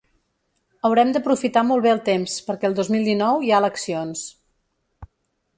[0.87, 4.29] Haurem d’aprofitar molt bé el temps perquè el dos mil dinou hi ha eleccions.